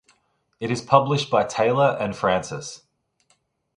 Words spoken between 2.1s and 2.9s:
Francis.